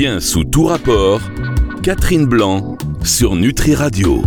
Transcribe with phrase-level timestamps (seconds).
[0.00, 1.20] Bien sous tout rapport,
[1.82, 4.22] Catherine Blanc sur Nutri Radio.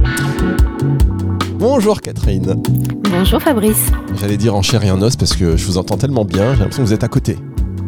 [1.57, 2.61] Bonjour Catherine.
[3.09, 3.85] Bonjour Fabrice.
[4.19, 6.59] J'allais dire en chair et en os parce que je vous entends tellement bien, j'ai
[6.59, 7.37] l'impression que vous êtes à côté.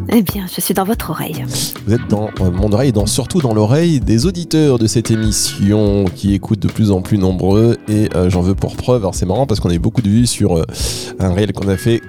[0.08, 1.44] Eh bien, je suis dans votre oreille.
[1.86, 6.06] Vous êtes dans euh, mon oreille, dans, surtout dans l'oreille des auditeurs de cette émission
[6.06, 7.76] qui écoutent de plus en plus nombreux.
[7.88, 9.02] Et euh, j'en veux pour preuve.
[9.02, 10.64] Alors c'est marrant parce qu'on a eu beaucoup de vues sur euh,
[11.18, 12.00] un réel qu'on a fait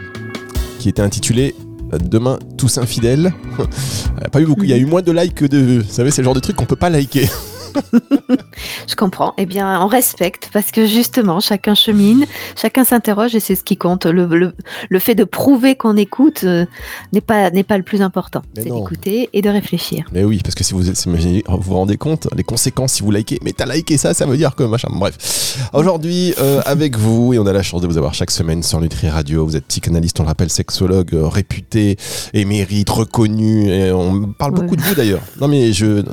[0.79, 1.53] qui était intitulé
[1.93, 3.33] Demain tous infidèles.
[3.59, 5.81] il, y a pas eu beaucoup, il y a eu moins de likes que de.
[5.81, 7.29] Vous savez, c'est le genre de truc qu'on peut pas liker.
[8.87, 9.33] je comprends.
[9.37, 12.25] Eh bien, on respecte parce que justement, chacun chemine,
[12.55, 14.05] chacun s'interroge et c'est ce qui compte.
[14.05, 14.53] Le,
[14.89, 16.65] le, fait de prouver qu'on écoute euh,
[17.13, 18.41] n'est pas, n'est pas le plus important.
[18.55, 20.05] C'est d'écouter et de réfléchir.
[20.11, 23.39] Mais oui, parce que si vous vous vous rendez compte, les conséquences si vous likez,
[23.43, 24.89] mais t'as liké ça, ça veut dire que machin.
[24.91, 25.69] Bref.
[25.73, 28.79] Aujourd'hui, euh, avec vous, et on a la chance de vous avoir chaque semaine sur
[28.79, 29.45] Nutri Radio.
[29.45, 31.97] Vous êtes psychanalyste, on le rappelle, sexologue euh, réputé,
[32.33, 33.69] émérite, reconnu.
[33.69, 35.21] Et on parle beaucoup de vous d'ailleurs.
[35.39, 36.03] Non, mais je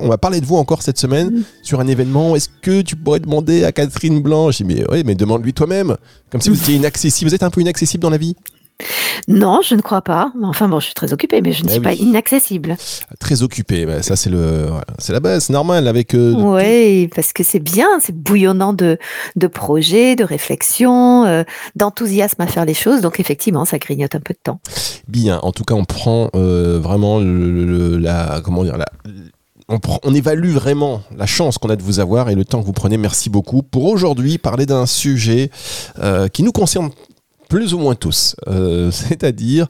[0.00, 1.44] on va parler de vous encore cette semaine mm.
[1.62, 2.36] sur un événement.
[2.36, 5.96] Est-ce que tu pourrais demander à Catherine Blanc J'ai dit, mais oui, mais demande-lui toi-même.
[6.30, 7.28] Comme si vous étiez inaccessible.
[7.30, 8.36] Vous êtes un peu inaccessible dans la vie?
[9.28, 10.32] Non, je ne crois pas.
[10.42, 12.76] Enfin bon, je suis très occupée, mais je ne eh suis pas inaccessible.
[13.18, 14.66] Très occupée, bah, ça c'est le,
[14.98, 16.14] c'est la base, c'est normal avec.
[16.14, 18.98] Euh, oui, parce que c'est bien, c'est bouillonnant de,
[19.36, 21.42] de projets, de réflexions, euh,
[21.76, 23.00] d'enthousiasme à faire les choses.
[23.00, 24.60] Donc effectivement, ça grignote un peu de temps.
[25.08, 28.86] Bien, en tout cas, on prend euh, vraiment la, comment dire, la,
[30.02, 32.72] on, évalue vraiment la chance qu'on a de vous avoir et le temps que vous
[32.72, 32.96] prenez.
[32.96, 33.62] Merci beaucoup.
[33.62, 35.50] Pour aujourd'hui, parler d'un sujet
[36.00, 36.90] euh, qui nous concerne
[37.48, 39.66] plus ou moins tous, euh, c'est-à-dire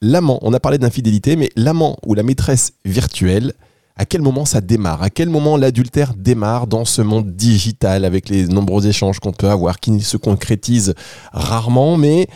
[0.00, 0.38] l'amant.
[0.42, 3.52] On a parlé d'infidélité, mais l'amant ou la maîtresse virtuelle,
[3.96, 5.02] à quel moment ça démarre?
[5.02, 9.50] À quel moment l'adultère démarre dans ce monde digital avec les nombreux échanges qu'on peut
[9.50, 10.94] avoir qui se concrétisent
[11.34, 12.26] rarement, mais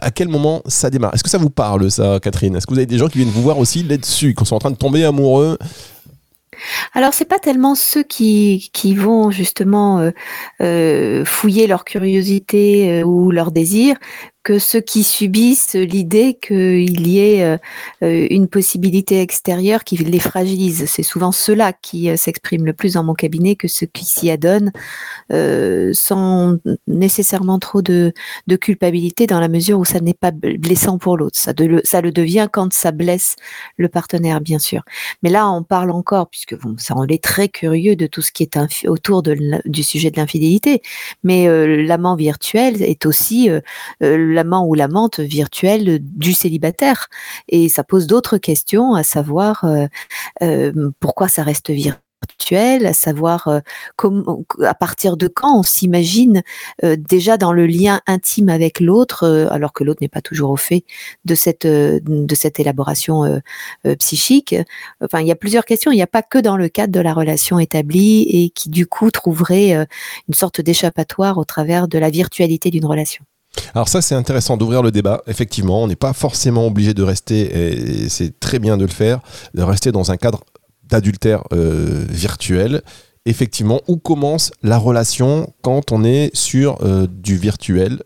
[0.00, 1.12] à quel moment ça démarre?
[1.14, 2.54] Est-ce que ça vous parle, ça, Catherine?
[2.54, 4.60] Est-ce que vous avez des gens qui viennent vous voir aussi là-dessus, qui sont en
[4.60, 5.58] train de tomber amoureux
[6.94, 10.10] alors c'est pas tellement ceux qui, vont justement euh,
[10.60, 13.96] euh, fouiller leur curiosité euh, ou leur désir,
[14.48, 17.58] que ceux qui subissent l'idée qu'il y ait euh,
[18.02, 20.86] euh, une possibilité extérieure qui les fragilise.
[20.86, 24.30] C'est souvent ceux-là qui euh, s'expriment le plus dans mon cabinet que ceux qui s'y
[24.30, 24.72] adonnent
[25.92, 28.14] sans nécessairement trop de,
[28.58, 31.38] culpabilité dans la mesure où ça n'est pas blessant pour l'autre.
[31.38, 33.36] Ça, le devient quand ça blesse
[33.76, 34.82] le partenaire, bien sûr.
[35.22, 38.32] Mais là, on parle encore, puisque bon, ça on est très curieux de tout ce
[38.32, 40.80] qui est autour du sujet de l'infidélité.
[41.22, 41.46] Mais
[41.84, 43.50] l'amant virtuel est aussi
[44.38, 47.08] l'amant ou l'amante virtuelle du célibataire.
[47.48, 49.86] Et ça pose d'autres questions, à savoir euh,
[50.42, 53.60] euh, pourquoi ça reste virtuel à savoir euh,
[54.62, 56.42] à partir de quand on s'imagine
[56.82, 60.84] déjà dans le lien intime avec l'autre, alors que l'autre n'est pas toujours au fait
[61.24, 63.40] de cette de cette élaboration
[63.98, 64.56] psychique.
[65.00, 65.92] Enfin, il y a plusieurs questions.
[65.92, 68.86] Il n'y a pas que dans le cadre de la relation établie et qui du
[68.86, 69.86] coup trouverait
[70.28, 73.24] une sorte d'échappatoire au travers de la virtualité d'une relation.
[73.74, 75.22] Alors ça c'est intéressant d'ouvrir le débat.
[75.26, 79.20] Effectivement, on n'est pas forcément obligé de rester, et c'est très bien de le faire,
[79.54, 80.40] de rester dans un cadre
[80.84, 82.82] d'adultère euh, virtuel.
[83.26, 88.02] Effectivement, où commence la relation quand on est sur euh, du virtuel?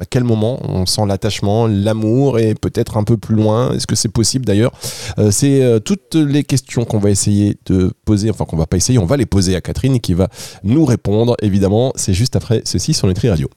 [0.00, 3.72] À quel moment on sent l'attachement, l'amour et peut-être un peu plus loin?
[3.72, 4.72] Est-ce que c'est possible d'ailleurs?
[5.18, 8.98] Euh, C'est toutes les questions qu'on va essayer de poser, enfin qu'on va pas essayer,
[8.98, 10.28] on va les poser à Catherine qui va
[10.64, 11.36] nous répondre.
[11.40, 13.48] Évidemment, c'est juste après ceci sur Nutri Radio.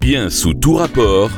[0.00, 1.30] Bien sous tout rapport,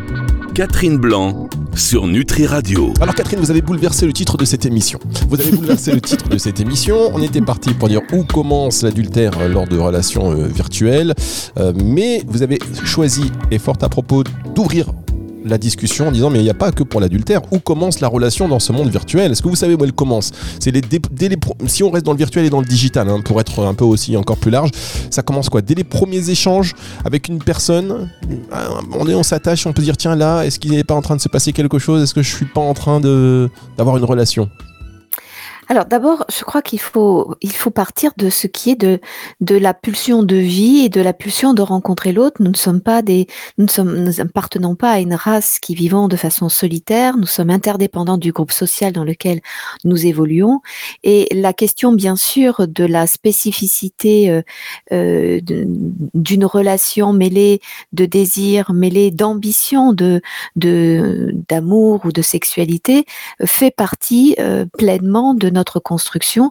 [0.55, 2.95] Catherine Blanc sur Nutri Radio.
[3.01, 5.01] Alors Catherine, vous avez bouleversé le titre de cette émission.
[5.29, 7.11] Vous avez bouleversé le titre de cette émission.
[7.13, 11.13] On était parti pour dire où commence l'adultère lors de relations euh, virtuelles,
[11.59, 14.23] euh, mais vous avez choisi, et fort à propos,
[14.55, 14.93] d'ouvrir
[15.45, 17.41] la discussion en disant mais il n'y a pas que pour l'adultère.
[17.53, 19.33] Où commence la relation dans ce monde virtuel?
[19.33, 20.31] Est-ce que vous savez où elle commence?
[20.61, 20.83] C'est les,
[21.67, 23.85] si on reste dans le virtuel et dans le digital, hein, pour être un peu
[23.85, 24.71] aussi encore plus large,
[25.11, 25.63] ça commence quoi?
[25.63, 28.11] Dès les premiers échanges avec une personne,
[28.99, 31.17] on est, on s'attache, on peut dire tiens là, est-ce qu'il n'est pas en train
[31.17, 32.03] de se passer quelque chose?
[32.03, 34.49] Est-ce que je suis pas en train d'avoir une relation?
[35.73, 37.35] Alors d'abord, je crois qu'il faut,
[37.75, 39.01] partir de ce qui est de,
[39.41, 42.43] la pulsion de vie et de la pulsion de rencontrer l'autre.
[42.43, 43.27] Nous ne sommes pas des,
[43.57, 47.17] nous ne sommes, nous appartenons pas à une race qui vivons de façon solitaire.
[47.17, 49.41] Nous sommes interdépendants du groupe social dans lequel
[49.85, 50.61] nous évoluons.
[51.05, 54.43] Et la question, bien sûr, de la spécificité euh,
[54.93, 55.41] euh,
[56.13, 57.63] d'une relation mêlée
[57.95, 59.97] de désir, mêlée d'ambition,
[60.55, 63.07] d'amour ou de sexualité,
[63.43, 66.51] fait partie euh, pleinement de notre notre construction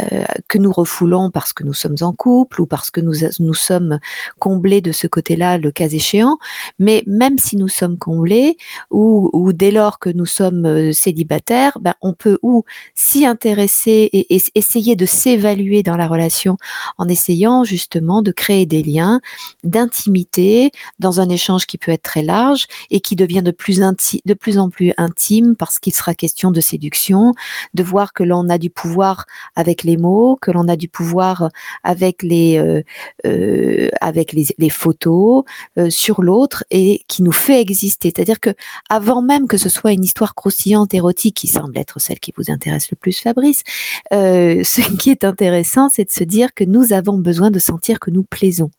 [0.00, 3.54] euh, que nous refoulons parce que nous sommes en couple ou parce que nous, nous
[3.54, 3.98] sommes
[4.38, 6.38] comblés de ce côté-là, le cas échéant.
[6.78, 8.56] Mais même si nous sommes comblés
[8.90, 12.64] ou, dès lors que nous sommes euh, célibataires, ben, on peut ou
[12.94, 16.56] s'y intéresser et, et essayer de s'évaluer dans la relation
[16.98, 19.20] en essayant justement de créer des liens
[19.64, 20.70] d'intimité
[21.00, 24.58] dans un échange qui peut être très large et qui devient de plus, de plus
[24.58, 27.34] en plus intime parce qu'il sera question de séduction,
[27.74, 31.50] de voir que l'on a du pouvoir avec les mots, que l'on a du pouvoir
[31.82, 32.82] avec les, euh,
[33.26, 35.44] euh, avec les, photos
[35.78, 38.12] euh, sur l'autre et qui nous fait exister.
[38.14, 38.50] C'est-à-dire que
[38.88, 42.50] avant même que ce soit une histoire croustillante, érotique, qui semble être celle qui vous
[42.50, 43.62] intéresse le plus, Fabrice,
[44.10, 48.10] ce qui est intéressant, c'est de se dire que nous avons besoin de sentir que
[48.10, 48.70] nous plaisons.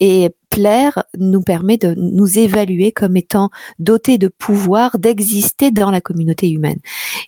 [0.00, 6.00] Et plaire nous permet de nous évaluer comme étant dotés de pouvoir d'exister dans la
[6.00, 6.78] communauté humaine.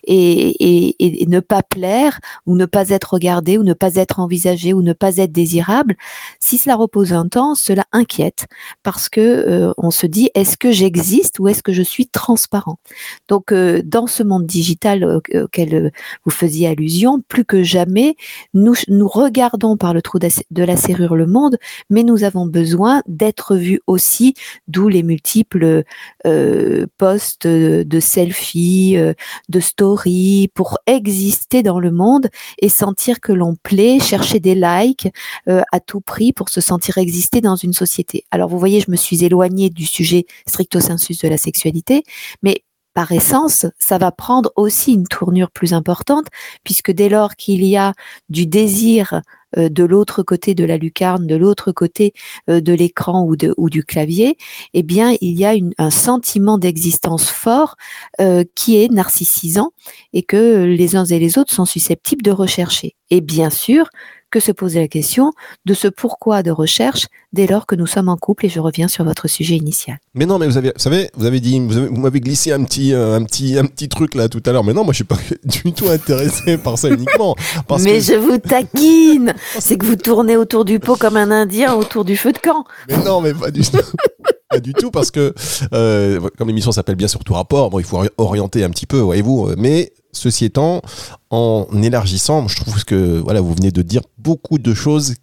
[0.05, 0.95] Et,
[1.27, 4.93] ne pas plaire, ou ne pas être regardé, ou ne pas être envisagé, ou ne
[4.93, 5.95] pas être désirable,
[6.39, 8.47] si cela repose un temps, cela inquiète
[8.83, 12.79] parce que euh, on se dit est-ce que j'existe ou est-ce que je suis transparent?
[13.27, 15.91] Donc euh, dans ce monde digital auquel
[16.23, 18.15] vous faisiez allusion, plus que jamais,
[18.53, 21.57] nous nous regardons par le trou de la serrure le monde,
[21.89, 24.33] mais nous avons besoin d'être vu aussi,
[24.67, 25.83] d'où les multiples
[26.25, 29.13] euh, posts de selfies, euh,
[29.49, 32.29] de stories, pour exister dans le monde
[32.59, 35.09] et sentir que l'on plaît, chercher des likes
[35.49, 38.23] euh, à tout prix pour se sentir exister dans une société.
[38.31, 42.03] Alors vous voyez, je me suis éloignée du sujet stricto sensus de la sexualité,
[42.43, 42.63] mais
[42.97, 46.25] par essence, ça va prendre aussi une tournure plus importante,
[46.63, 47.93] puisque dès lors qu'il y a
[48.29, 49.21] du désir
[49.57, 52.13] euh, de l'autre côté de la lucarne, de l'autre côté
[52.49, 54.37] euh, de l'écran ou, du clavier,
[54.73, 57.75] eh bien, il y a un sentiment d'existence fort
[58.19, 59.71] euh, qui est narcissisant
[60.13, 62.95] et que les uns et les autres sont susceptibles de rechercher.
[63.09, 63.89] Et bien sûr,
[64.31, 65.31] que se poser la question
[65.65, 68.87] de ce pourquoi de recherche dès lors que nous sommes en couple et je reviens
[68.87, 69.97] sur votre sujet initial.
[70.13, 72.93] Mais non, mais vous avez, vous savez, vous avez dit, vous, m'avez glissé un petit,
[72.93, 74.63] euh, un petit, un petit truc là tout à l'heure.
[74.63, 77.35] Mais non, moi je suis pas du tout intéressé par ça uniquement.
[77.79, 79.33] mais je vous taquine.
[79.59, 82.65] C'est que vous tournez autour du pot comme un Indien autour du feu de camp.
[82.89, 83.77] Mais non, mais pas du tout.
[84.49, 85.33] pas du tout parce que
[85.73, 88.99] euh, comme l'émission s'appelle bien sur tout rapport, bon, il faut orienter un petit peu,
[88.99, 89.51] voyez-vous.
[89.57, 90.81] Mais Ceci étant,
[91.29, 95.15] en élargissant, je trouve que voilà, vous venez de dire beaucoup de choses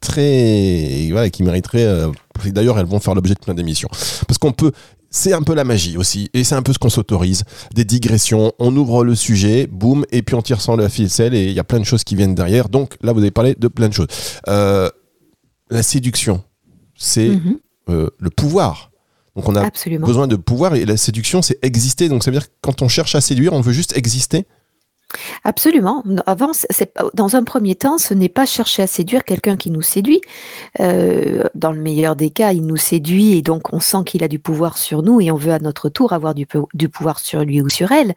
[0.00, 1.84] très voilà, qui mériteraient.
[1.84, 2.10] Euh,
[2.46, 3.88] d'ailleurs, elles vont faire l'objet de plein d'émissions,
[4.26, 4.72] parce qu'on peut.
[5.08, 7.44] C'est un peu la magie aussi, et c'est un peu ce qu'on s'autorise.
[7.74, 11.46] Des digressions, on ouvre le sujet, boum, et puis on tire sans le ficelle, et
[11.46, 12.68] il y a plein de choses qui viennent derrière.
[12.68, 14.08] Donc là, vous avez parlé de plein de choses.
[14.48, 14.90] Euh,
[15.70, 16.42] la séduction,
[16.96, 17.58] c'est mm-hmm.
[17.88, 18.90] euh, le pouvoir
[19.36, 22.08] donc on a besoin de pouvoir et la séduction, c'est exister.
[22.08, 24.46] Donc ça veut dire que quand on cherche à séduire, on veut juste exister.
[25.44, 26.02] Absolument.
[26.26, 26.50] Avant,
[27.14, 30.20] dans un premier temps, ce n'est pas chercher à séduire quelqu'un qui nous séduit.
[30.80, 34.28] Euh, dans le meilleur des cas, il nous séduit et donc on sent qu'il a
[34.28, 37.62] du pouvoir sur nous et on veut à notre tour avoir du, pouvoir sur lui
[37.62, 38.14] ou sur elle.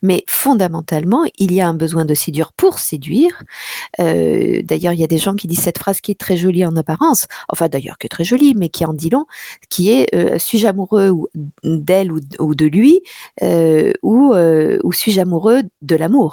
[0.00, 3.42] Mais fondamentalement, il y a un besoin de séduire pour séduire.
[3.98, 6.64] Euh, d'ailleurs, il y a des gens qui disent cette phrase qui est très jolie
[6.64, 9.26] en apparence, enfin d'ailleurs qui est très jolie, mais qui en dit long,
[9.68, 11.12] qui est euh, suis-je amoureux
[11.64, 13.00] d'elle ou, de lui
[14.02, 16.27] ou, ou suis-je amoureux de l'amour?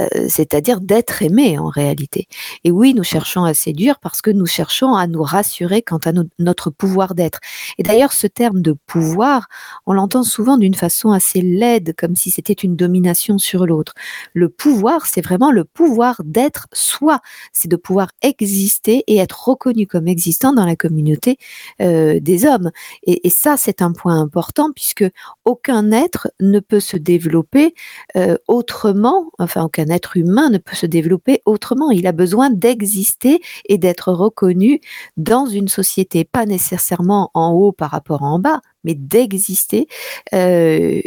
[0.00, 2.28] Euh, c'est-à-dire d'être aimé en réalité.
[2.64, 6.12] Et oui, nous cherchons à séduire parce que nous cherchons à nous rassurer quant à
[6.38, 7.40] notre pouvoir d'être.
[7.78, 9.48] Et d'ailleurs, ce terme de pouvoir,
[9.86, 13.94] on l'entend souvent d'une façon assez laide, comme si c'était une domination sur l'autre.
[14.34, 17.20] Le pouvoir, c'est vraiment le pouvoir d'être soi,
[17.52, 21.38] c'est de pouvoir exister et être reconnu comme existant dans la communauté
[21.80, 22.70] euh, des hommes.
[23.04, 25.04] Et, ça, c'est un point important puisque
[25.44, 27.74] aucun être ne peut se développer
[28.16, 31.90] euh, autrement enfin aucun être humain ne peut se développer autrement.
[31.90, 34.80] Il a besoin d'exister et d'être reconnu
[35.16, 39.86] dans une société, pas nécessairement en haut par rapport à en bas, mais d'exister
[40.34, 41.00] euh,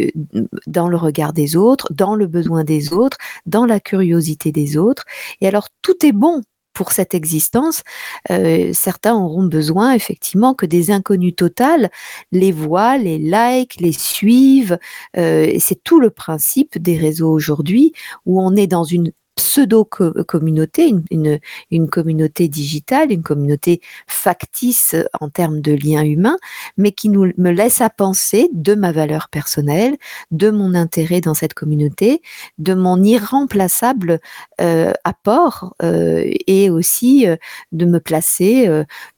[0.68, 5.06] dans le regard des autres, dans le besoin des autres, dans la curiosité des autres.
[5.42, 6.42] Et alors tout est bon
[6.74, 7.84] pour cette existence,
[8.32, 11.90] euh, certains auront besoin effectivement que des inconnus totales
[12.32, 14.78] les voient, les like, les suivent.
[15.18, 17.94] Euh, et c'est tout le principe des réseaux aujourd'hui
[18.26, 19.12] où on est dans une
[19.54, 26.38] pseudo-communauté, une, une, communauté digitale, une communauté factice en termes de liens humains,
[26.76, 29.98] mais qui me laisse à penser de ma valeur personnelle,
[30.32, 32.24] de mon intérêt dans cette communauté,
[32.58, 34.20] de mon irremplaçable
[34.60, 37.36] euh, apport euh, et aussi euh,
[37.72, 38.68] de me placer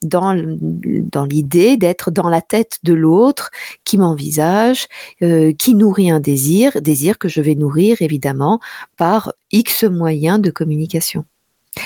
[0.01, 3.51] dans, dans l'idée d'être dans la tête de l'autre
[3.86, 4.88] qui m'envisage,
[5.20, 8.60] qui nourrit un désir, désir que je vais nourrir évidemment
[8.98, 11.25] par X moyens de communication.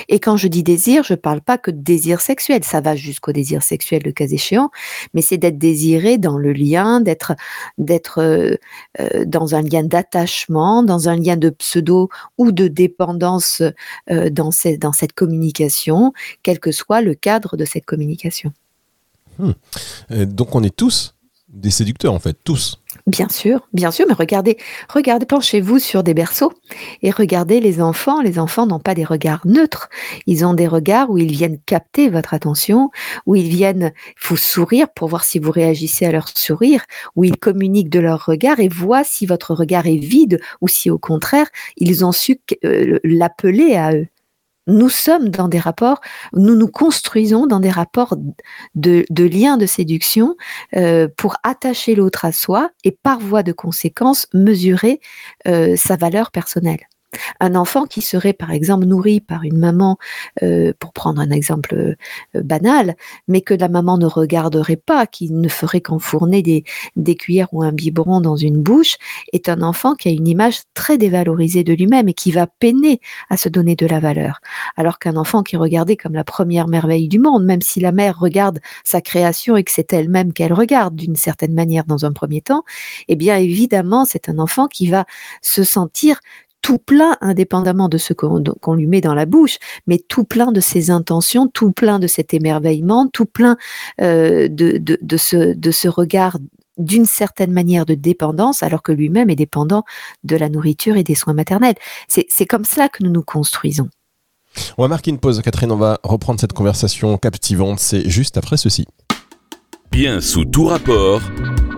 [0.08, 2.96] Et quand je dis désir, je ne parle pas que de désir sexuel, ça va
[2.96, 4.70] jusqu'au désir sexuel le cas échéant,
[5.14, 7.34] mais c'est d'être désiré dans le lien, d'être
[7.78, 8.56] d'être euh,
[9.00, 13.62] euh, dans un lien d'attachement, dans un lien de pseudo ou de dépendance
[14.12, 18.54] euh, dans, dans cette communication, quel que soit le cadre de cette communication.
[19.38, 19.54] Hmm.
[20.26, 21.16] donc on est tous
[21.52, 22.80] des séducteurs en fait, tous.
[23.08, 26.54] Bien sûr, bien sûr, mais regardez, regardez, penchez-vous sur des berceaux
[27.02, 28.22] et regardez les enfants.
[28.22, 29.90] Les enfants n'ont pas des regards neutres.
[30.28, 32.92] Ils ont des regards où ils viennent capter votre attention,
[33.26, 36.84] où ils viennent vous sourire pour voir si vous réagissez à leur sourire,
[37.16, 40.90] où ils communiquent de leur regard et voient si votre regard est vide ou si
[40.90, 44.08] au contraire, ils ont su euh, l'appeler à eux
[44.70, 46.00] nous sommes dans des rapports,
[46.34, 48.16] nous nous construisons dans des rapports
[48.76, 50.36] de, liens de séduction
[50.76, 55.00] euh, pour attacher l'autre à soi et par voie de conséquence mesurer
[55.48, 56.88] euh, sa valeur personnelle.
[57.40, 59.98] Un enfant qui serait par exemple nourri par une maman,
[60.44, 62.96] euh, pour prendre un exemple euh, banal,
[63.28, 66.64] mais que la maman ne regarderait pas, qui ne ferait qu'enfourner des,
[66.96, 68.98] des cuillères ou un biberon dans une bouche,
[69.34, 73.00] est un enfant qui a une image très dévalorisée de lui-même et qui va peiner
[73.30, 74.40] à se donner de la valeur.
[74.78, 77.92] Alors qu'un enfant qui est regardé comme la première merveille du monde, même si la
[77.92, 82.12] mère regarde sa création et que c'est elle-même qu'elle regarde d'une certaine manière dans un
[82.12, 82.64] premier temps,
[83.08, 85.06] eh bien évidemment c'est un enfant qui va
[85.42, 86.20] se sentir
[86.62, 90.60] tout plein, indépendamment de ce qu'on lui met dans la bouche, mais tout plein de
[90.60, 93.58] ses intentions, tout plein de cet émerveillement, tout plein
[94.02, 96.38] euh, de, de, ce, de ce regard
[96.78, 99.84] d'une certaine manière de dépendance, alors que lui-même est dépendant
[100.24, 101.76] de la nourriture et des soins maternels.
[102.08, 103.90] C'est comme ça que nous nous construisons.
[104.78, 108.58] On va marquer une pause, Catherine, on va reprendre cette conversation captivante, c'est juste après
[108.58, 108.88] ceci.
[109.92, 111.22] Bien sous tout rapport,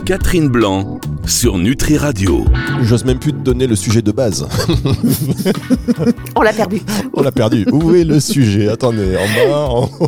[0.06, 2.46] Catherine Blanc sur Nutri Radio.
[2.82, 4.48] J'ose même plus te donner le sujet de base.
[6.36, 6.82] On l'a perdu.
[7.14, 7.66] On l'a perdu.
[7.72, 8.68] Où est le sujet?
[8.68, 10.08] Attendez, en bas, en haut.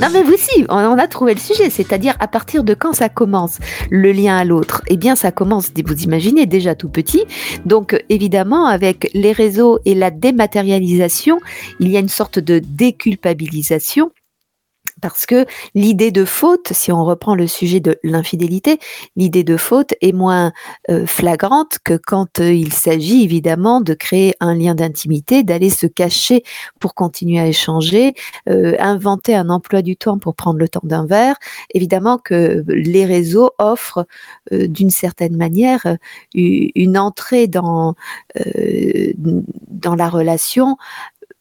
[0.00, 3.08] Non mais vous si, on a trouvé le sujet, c'est-à-dire à partir de quand ça
[3.08, 3.58] commence
[3.90, 4.82] le lien à l'autre?
[4.88, 7.24] Eh bien ça commence, vous imaginez, déjà tout petit.
[7.66, 11.40] Donc évidemment, avec les réseaux et la dématérialisation,
[11.80, 14.10] il y a une sorte de déculpabilisation
[15.00, 18.78] parce que l'idée de faute, si on reprend le sujet de l'infidélité,
[19.16, 20.52] l'idée de faute est moins
[20.90, 25.86] euh, flagrante que quand euh, il s'agit évidemment de créer un lien d'intimité, d'aller se
[25.86, 26.42] cacher
[26.80, 28.14] pour continuer à échanger,
[28.48, 31.36] euh, inventer un emploi du temps pour prendre le temps d'un verre.
[31.74, 34.06] Évidemment que les réseaux offrent
[34.50, 35.96] d'une certaine manière
[36.34, 37.94] une entrée dans,
[39.68, 40.76] dans la relation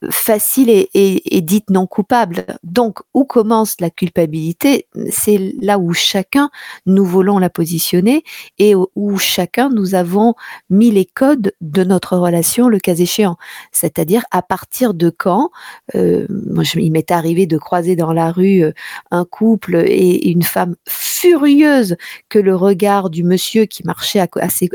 [0.09, 2.45] facile et, dite non coupable.
[2.63, 4.87] Donc, où commence la culpabilité?
[5.09, 6.49] C'est là où chacun,
[6.85, 8.23] nous voulons la positionner
[8.57, 10.35] et où chacun, nous avons
[10.69, 13.37] mis les codes de notre relation, le cas échéant.
[13.71, 15.51] C'est-à-dire, à partir de quand,
[15.95, 18.71] euh, moi, il m'est arrivé de croiser dans la rue euh,
[19.11, 21.95] un couple et une femme furieuse
[22.29, 24.27] que le regard du monsieur qui marchait à,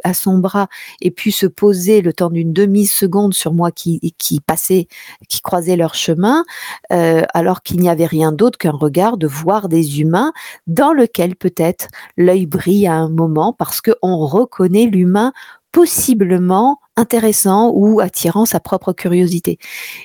[0.05, 0.69] à, son bras
[1.01, 4.87] ait pu se poser le temps d'une demi-seconde sur moi qui, qui passait,
[5.29, 6.45] qui croisait leur chemin,
[6.93, 10.33] euh, alors qu'il n'y avait rien d'autre qu'un regard de voir des humains
[10.67, 15.33] dans lequel peut-être l'œil brille à un moment parce qu'on reconnaît l'humain
[15.73, 19.59] possiblement intéressant ou attirant sa propre curiosité.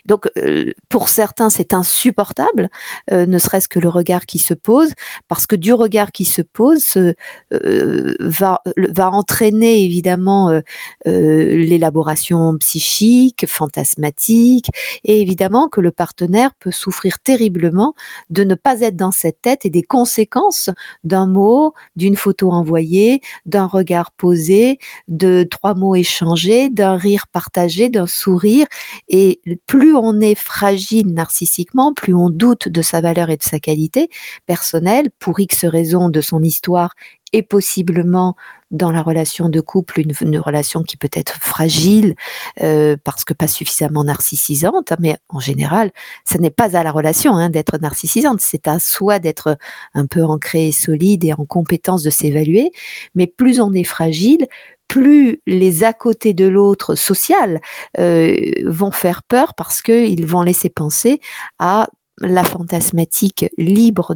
[0.05, 2.69] Donc, euh, pour certains, c'est insupportable,
[3.11, 4.91] euh, ne serait-ce que le regard qui se pose,
[5.27, 10.61] parce que du regard qui se pose euh, va, va entraîner évidemment
[11.05, 14.69] l'élaboration psychique, fantasmatique,
[15.03, 17.93] et évidemment que le partenaire peut souffrir terriblement
[18.29, 20.69] de ne pas être dans cette tête et des conséquences
[21.03, 27.89] d'un mot, d'une photo envoyée, d'un regard posé, de trois mots échangés, d'un rire partagé,
[27.89, 28.65] d'un sourire.
[29.07, 33.59] Et plus on est fragile narcissiquement, plus on doute de sa valeur et de sa
[33.59, 34.09] qualité
[34.47, 36.95] personnelle, pour X raisons de son histoire
[37.33, 38.35] et possiblement
[38.71, 42.15] dans la relation de couple une, relation qui peut être fragile
[42.63, 45.91] euh, parce que pas suffisamment narcissisante, mais en général,
[46.27, 49.57] ce n'est pas à la relation hein, d'être narcissisante, c'est à soi d'être
[49.93, 52.71] un peu ancré et solide et en compétence de s'évaluer.
[53.13, 54.47] Mais plus on est fragile,
[54.91, 57.61] plus les à côté de l'autre social
[57.97, 61.21] euh, vont faire peur parce qu'ils vont laisser penser
[61.59, 61.87] à
[62.19, 64.15] la fantasmatique libre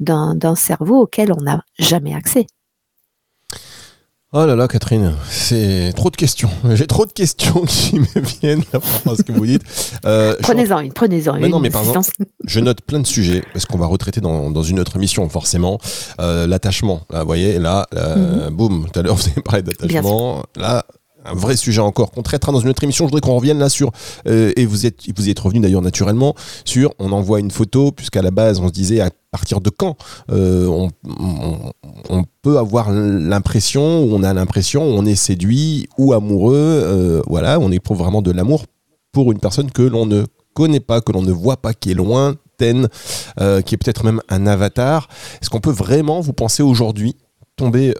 [0.00, 2.46] d'un cerveau auquel on n'a jamais accès.
[4.34, 6.50] Oh là là, Catherine, c'est trop de questions.
[6.74, 9.62] J'ai trop de questions qui me viennent à ce que vous dites.
[10.04, 11.48] Euh, prenez-en une, prenez-en une.
[11.48, 12.02] Non, mais pardon,
[12.44, 15.78] je note plein de sujets parce qu'on va retraiter dans, dans, une autre émission, forcément.
[16.20, 18.54] Euh, l'attachement, là, vous voyez, là, euh, mhm.
[18.54, 20.44] boum, tout à l'heure, vous avez parlé d'attachement.
[20.56, 20.84] Là,
[21.28, 23.04] un vrai sujet encore qu'on traitera dans une autre émission.
[23.04, 23.90] Je voudrais qu'on revienne là sur
[24.26, 27.92] euh, et vous êtes vous y êtes revenu d'ailleurs naturellement sur on envoie une photo
[27.92, 29.96] puisqu'à la base on se disait à partir de quand
[30.30, 30.88] euh,
[32.08, 37.58] on, peut avoir l'impression ou on a l'impression on est séduit ou amoureux euh, voilà
[37.60, 38.64] on éprouve vraiment de l'amour
[39.12, 41.94] pour une personne que l'on ne connaît pas que l'on ne voit pas qui est
[41.94, 42.88] lointaine
[43.36, 45.08] qui est peut-être même un avatar
[45.42, 47.16] est-ce qu'on peut vraiment vous pensez aujourd'hui
[47.56, 47.94] tomber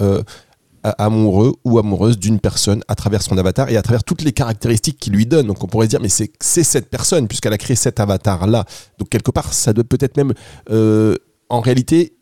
[0.92, 4.98] amoureux ou amoureuse d'une personne à travers son avatar et à travers toutes les caractéristiques
[4.98, 5.46] qu'il lui donne.
[5.46, 8.64] Donc on pourrait dire, mais c'est cette personne, puisqu'elle a créé cet avatar-là.
[8.98, 10.34] Donc quelque part, ça doit peut-être même,
[10.70, 11.16] euh,
[11.48, 12.16] en réalité,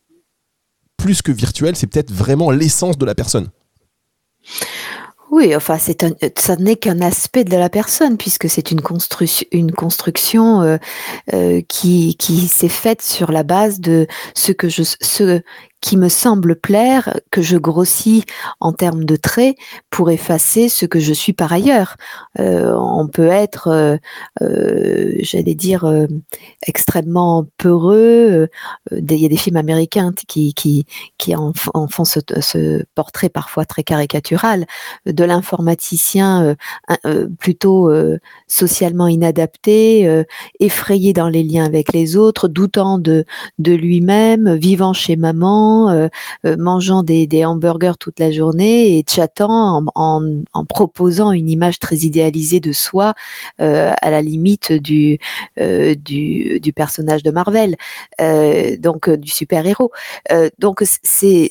[0.97, 3.49] plus que virtuel, c'est peut-être vraiment l'essence de la personne.
[5.31, 6.05] Oui, enfin, c'est
[6.39, 10.77] ça n'est qu'un aspect de la personne puisque c'est une, construction, une construction euh,
[11.35, 15.43] euh, qui, qui s'est faite sur la base de ce que je, ce
[15.87, 18.25] qui me semble plaire, que je grossis
[18.59, 19.57] en termes de traits
[19.89, 21.97] pour effacer ce que je suis par ailleurs.
[22.41, 23.97] Euh, on peut être, euh,
[24.43, 25.89] euh, j'allais dire,
[26.67, 28.49] extrêmement peureux.
[28.91, 30.85] Il y a des films américains qui,
[31.37, 31.53] en,
[31.87, 34.67] font ce, portrait parfois très caricatural
[35.07, 36.57] de l'informaticien
[37.39, 37.93] plutôt
[38.49, 40.25] socialement inadapté,
[40.59, 43.25] effrayé dans les liens avec les autres, doutant de
[43.61, 46.09] lui-même, vivant chez maman, euh,
[46.45, 52.61] euh, mangeant des, hamburgers toute la journée et chattant en, proposant une image très idéalisée
[52.61, 53.15] de soi
[53.61, 55.19] euh, à la limite du,
[56.75, 57.77] personnage de Marvel,
[58.79, 59.91] donc du super-héros.
[60.59, 61.51] donc c'est,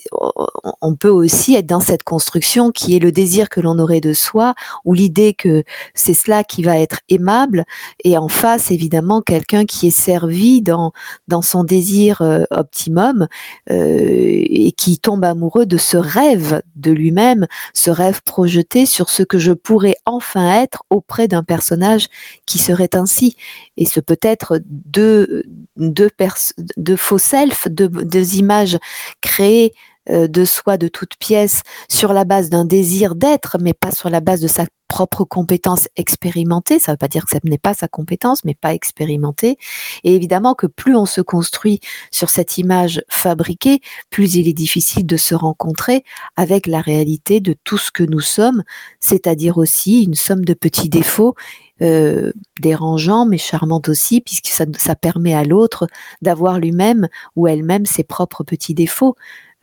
[0.81, 4.13] on peut aussi être dans cette construction qui est le désir que l'on aurait de
[4.13, 4.53] soi
[4.83, 5.63] ou l'idée que
[5.93, 7.65] c'est cela qui va être aimable
[8.03, 10.91] et en face évidemment quelqu'un qui est servi dans
[11.27, 13.27] dans son désir optimum
[14.05, 19.39] et qui tombe amoureux de ce rêve de lui-même, ce rêve projeté sur ce que
[19.39, 22.07] je pourrais enfin être auprès d'un personnage
[22.45, 23.35] qui serait ainsi.
[23.77, 25.43] Et ce peut être deux,
[25.77, 26.09] deux,
[26.77, 28.77] deux faux selfs, deux, deux images
[29.21, 33.91] créées euh, de soi de toute pièce sur la base d'un désir d'être, mais pas
[33.91, 36.79] sur la base de sa propre compétence expérimentée.
[36.79, 39.57] Ça ne veut pas dire que ce n'est pas sa compétence, mais pas expérimentée.
[40.03, 41.79] Et évidemment que plus on se construit
[42.11, 46.03] sur cette image fabriquée, plus il est difficile de se rencontrer
[46.35, 48.63] avec la réalité de tout ce que nous sommes,
[48.99, 51.35] c'est-à-dire aussi une somme de petits défauts
[51.81, 55.87] euh, dérangeants mais charmants aussi, puisque ça, ça permet à l'autre
[56.21, 59.15] d'avoir lui-même ou elle-même ses propres petits défauts.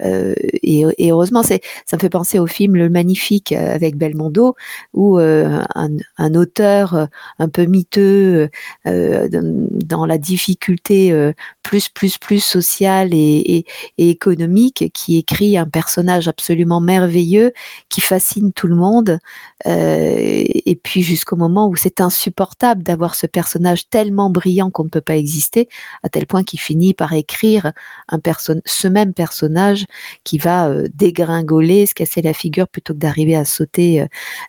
[0.04, 4.56] Euh, et, heureusement, c'est, ça me fait penser au film Le Magnifique euh, avec Belmondo,
[4.92, 8.48] où euh, un, auteur un peu miteux
[8.84, 13.66] dans la difficulté plus plus plus sociale et,
[13.98, 17.52] économique, qui écrit un personnage absolument merveilleux
[17.88, 19.18] qui fascine tout le monde,
[19.66, 25.00] et puis jusqu'au moment où c'est insupportable d'avoir ce personnage tellement brillant qu'on ne peut
[25.00, 25.68] pas exister,
[26.02, 27.72] à tel point qu'il finit par écrire
[28.08, 28.18] un
[28.64, 29.86] ce même personnage
[30.24, 34.06] qui va euh, dégringoler, se casser la figure plutôt que d'arriver à sauter euh,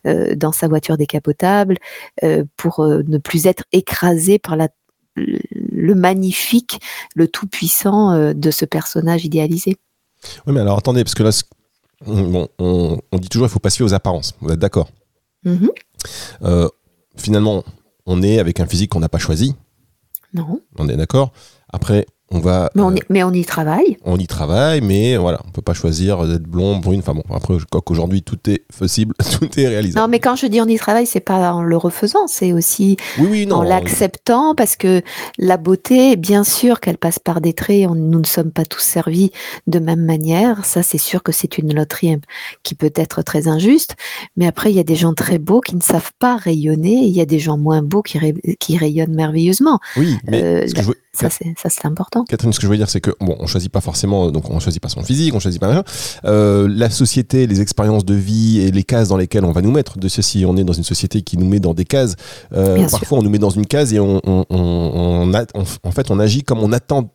[0.08, 1.77] euh, dans sa voiture décapotable
[2.58, 4.69] pour ne plus être écrasé par la,
[5.15, 6.79] le magnifique,
[7.15, 9.77] le tout-puissant de ce personnage idéalisé.
[10.45, 11.32] Oui, mais alors attendez, parce que là,
[12.06, 14.36] on, dit toujours il faut pas se fier aux apparences.
[14.41, 14.89] Vous êtes d'accord?
[15.45, 16.69] Mm-hmm.
[17.17, 17.63] Finalement,
[18.06, 19.56] on est avec un physique qu'on n'a pas choisi.
[20.34, 20.62] Non.
[20.77, 21.32] On est d'accord?
[21.69, 22.06] Après,
[22.39, 23.98] va, mais, on y, euh, mais, on y, travaille.
[24.04, 27.00] On y travaille, mais voilà, on peut pas choisir d'être blond, brune.
[27.00, 30.02] Enfin bon, après, je crois qu'aujourd'hui tout est possible, tout est réalisable.
[30.02, 32.98] Non, mais quand je dis on y travaille, c'est pas en le refaisant, c'est aussi
[33.52, 35.02] en l'acceptant, parce que
[35.38, 37.89] la beauté, bien sûr qu'elle passe par des traits.
[37.89, 39.32] nous ne sommes pas tous servis
[39.67, 40.65] de même manière.
[40.65, 42.17] Ça, c'est sûr que c'est une loterie
[42.63, 43.96] qui peut être très injuste.
[44.38, 46.93] Mais après, il y a des gens très beaux qui ne savent pas rayonner.
[46.93, 48.19] il y a des gens moins beaux qui,
[48.60, 49.80] qui rayonnent merveilleusement.
[49.98, 52.22] Oui, mais euh, ce que je veux ça, c'est important.
[52.29, 54.59] Catherine, ce que je veux dire, c'est que bon, on choisit pas forcément, donc on
[54.59, 55.83] choisit pas son physique, on choisit pas
[56.25, 59.71] euh, la société, les expériences de vie et les cases dans lesquelles on va nous
[59.71, 59.97] mettre.
[59.97, 62.15] De ceci, on est dans une société qui nous met dans des cases.
[62.53, 66.19] Euh, parfois, on nous met dans une case et on, on, on, en fait, on
[66.19, 67.09] agit comme on attend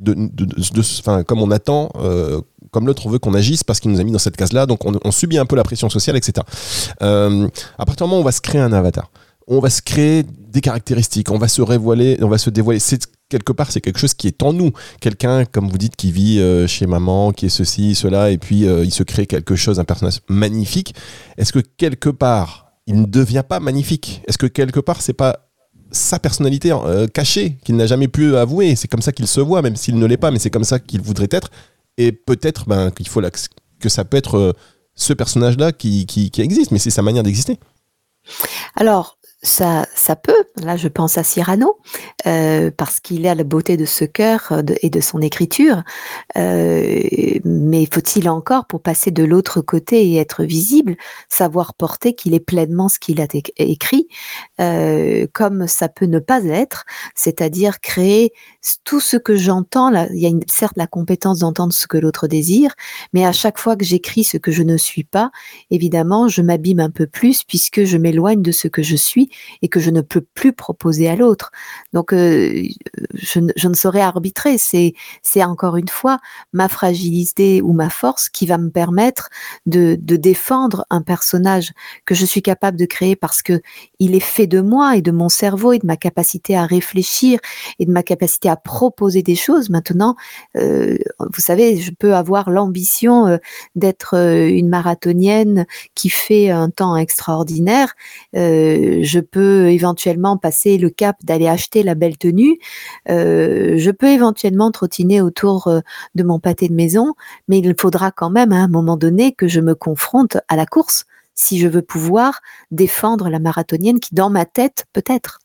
[0.00, 3.90] de, de, de- enfin, comme on attend, euh, comme l'autre veut qu'on agisse parce qu'il
[3.90, 6.16] nous a mis dans cette case-là, donc on, on subit un peu la pression sociale,
[6.16, 6.46] etc.
[7.02, 7.48] Euh,
[7.78, 9.10] à partir du moment où on va se créer un avatar,
[9.46, 12.78] on va se créer des caractéristiques, on va se révoiler, on va se dévoiler.
[12.80, 14.72] C'est quelque part, c'est quelque chose qui est en nous.
[15.00, 18.68] Quelqu'un, comme vous dites, qui vit euh, chez maman, qui est ceci, cela, et puis
[18.68, 20.94] euh, il se crée quelque chose, un personnage magnifique.
[21.38, 24.22] Est-ce que quelque part, il ne devient pas magnifique?
[24.26, 25.46] Est-ce que quelque part, c'est pas
[25.92, 28.76] sa personnalité euh, cachée qu'il n'a jamais pu avouer?
[28.76, 30.78] C'est comme ça qu'il se voit, même s'il ne l'est pas, mais c'est comme ça
[30.78, 31.50] qu'il voudrait être.
[31.96, 33.22] Et peut-être ben, qu'il faut
[33.78, 34.54] que ça peut être
[34.94, 37.58] ce personnage-là qui, qui existe, mais c'est sa manière d'exister.
[38.76, 40.44] Alors, ça, ça peut.
[40.62, 41.78] Là, je pense à Cyrano,
[42.26, 45.82] euh, parce qu'il a la beauté de ce cœur euh, et de son écriture.
[46.36, 47.00] Euh,
[47.44, 50.96] mais faut-il encore, pour passer de l'autre côté et être visible,
[51.28, 53.26] savoir porter qu'il est pleinement ce qu'il a
[53.56, 54.08] écrit,
[55.32, 58.32] comme ça peut ne pas être, c'est-à-dire créer
[58.84, 59.90] tout ce que j'entends.
[60.12, 62.74] Il y a certes la compétence d'entendre ce que l'autre désire,
[63.12, 65.30] mais à chaque fois que j'écris ce que je ne suis pas,
[65.70, 69.29] évidemment, je m'abîme un peu plus puisque je m'éloigne de ce que je suis
[69.62, 71.50] et que je ne peux plus proposer à l'autre.
[71.92, 72.62] Donc, euh,
[73.14, 74.58] je, ne- saurais arbitrer.
[74.58, 76.18] C'est, c'est encore une fois
[76.52, 79.28] ma fragilité ou ma force qui va me permettre
[79.66, 81.72] de, défendre un personnage
[82.04, 83.62] que je suis capable de créer parce que
[83.98, 87.38] il est fait de moi et de mon cerveau et de ma capacité à réfléchir
[87.78, 89.70] et de ma capacité à proposer des choses.
[89.70, 90.16] Maintenant,
[90.56, 93.38] euh, vous savez, je peux avoir l'ambition euh,
[93.76, 97.94] d'être une marathonienne qui fait un temps extraordinaire.
[98.34, 102.58] Je peux éventuellement passer le cap d'aller acheter la belle tenue.
[103.08, 105.80] Euh, je peux éventuellement trottiner autour euh,
[106.14, 107.14] de mon pâté de maison,
[107.48, 110.66] mais il faudra quand même à un moment donné que je me confronte à la
[110.66, 111.04] course
[111.34, 115.38] si je veux pouvoir défendre la marathonienne qui, dans ma tête, peut-être.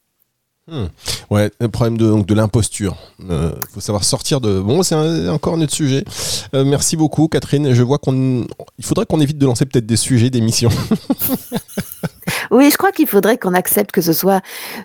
[1.30, 2.98] Ouais, le problème de, donc, de l'imposture.
[3.20, 4.60] Il faut savoir sortir de.
[4.60, 6.04] Bon, c'est un- encore notre sujet.
[6.56, 7.74] Euh, merci beaucoup, Catherine.
[7.74, 8.48] Je vois qu'on.
[8.80, 10.70] Il faudrait qu'on évite de lancer peut-être des sujets d'émission.
[12.52, 14.42] Oui, je crois qu'il faudrait qu'on accepte que ce soit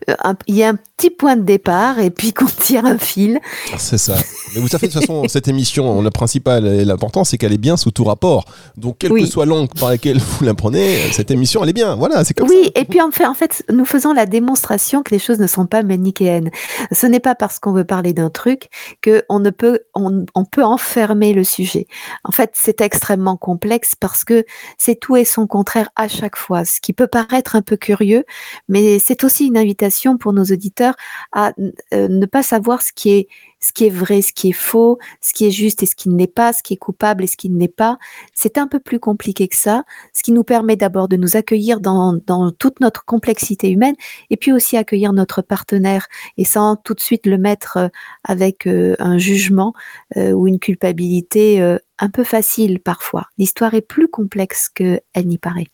[0.08, 2.98] euh, un- il y a un petit point de départ et puis qu'on tire un
[2.98, 3.38] fil.
[3.78, 4.14] c'est ça.
[4.54, 7.58] Mais vous savez, de toute façon, cette émission, le principal et l'important, c'est qu'elle est
[7.58, 8.44] bien sous tout rapport.
[8.76, 9.22] Donc, quel Oui.
[9.24, 11.94] que soit l'angle par lequel vous la prenez, cette émission, elle est bien.
[11.96, 12.54] Voilà, c'est comme ça.
[12.54, 15.46] Oui, et puis en fait, en fait, nous faisons la démonstration que les choses ne
[15.46, 16.50] sont pas manichéennes.
[16.92, 18.68] Ce n'est pas parce qu'on veut parler d'un truc
[19.02, 21.86] que on ne peut, on, on peut enfermer le sujet.
[22.24, 24.44] En fait, c'est extrêmement complexe parce que
[24.78, 26.64] c'est tout et son contraire à chaque fois.
[26.64, 28.24] Ce qui peut paraître un peu curieux,
[28.68, 30.94] mais c'est aussi une invitation pour nos auditeurs
[31.32, 31.52] à
[31.92, 35.50] euh, ne pas savoir ce qui est vrai, ce qui est faux, ce qui est
[35.50, 37.58] juste et ce qui ne l'est pas, ce qui est coupable et ce qui ne
[37.58, 37.98] l'est pas.
[38.34, 41.80] C'est un peu plus compliqué que ça ce qui nous permet d'abord de nous accueillir
[41.80, 42.18] dans,
[42.58, 43.94] toute notre complexité humaine
[44.30, 47.88] et puis aussi accueillir notre partenaire et sans tout de suite le mettre euh,
[48.24, 49.74] avec euh, un jugement
[50.16, 51.60] ou une culpabilité
[51.98, 53.26] un peu facile parfois.
[53.38, 55.68] L'histoire est plus complexe qu'elle n'y paraît.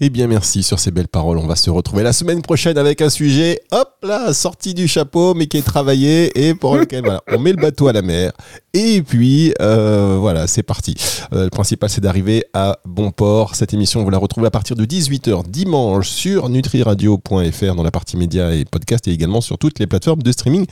[0.00, 1.38] Eh bien, merci sur ces belles paroles.
[1.38, 5.34] On va se retrouver la semaine prochaine avec un sujet, hop là, sorti du chapeau,
[5.34, 8.30] mais qui est travaillé et pour lequel voilà, on met le bateau à la mer.
[8.74, 10.94] Et puis, euh, voilà, c'est parti.
[11.32, 13.56] Euh, le principal, c'est d'arriver à bon port.
[13.56, 18.16] Cette émission, vous la retrouvez à partir de 18h dimanche sur nutriradio.fr dans la partie
[18.16, 20.66] médias et podcast et également sur toutes les plateformes de streaming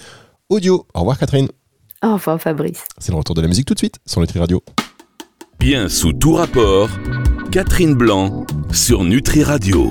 [0.50, 0.86] audio.
[0.94, 1.48] Au revoir, Catherine.
[2.04, 2.84] Au revoir Fabrice.
[2.98, 4.62] C'est le retour de la musique tout de suite sur Nutri Radio.
[5.68, 6.88] Bien sous tout rapport,
[7.50, 9.84] Catherine Blanc sur Nutri Radio.